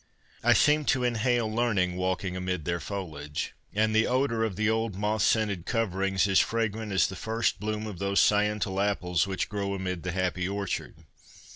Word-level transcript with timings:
I 0.43 0.53
seem 0.53 0.85
to 0.85 1.03
inhale 1.03 1.47
learning, 1.47 1.95
walking 1.95 2.35
amid 2.35 2.65
their 2.65 2.79
foliage; 2.79 3.53
and 3.71 3.95
the 3.95 4.07
odour 4.07 4.43
of 4.43 4.55
the 4.55 4.67
old 4.67 4.95
moth 4.95 5.21
scented 5.21 5.67
coverings 5.67 6.25
is 6.25 6.39
fragrant 6.39 6.91
as 6.91 7.05
the 7.05 7.15
first 7.15 7.59
bloom 7.59 7.85
of 7.85 7.99
those 7.99 8.19
sciential 8.19 8.83
apples 8.83 9.27
which 9.27 9.47
grow 9.47 9.75
amid 9.75 10.01
the 10.01 10.11
happy 10.11 10.49
orchard.' 10.49 10.95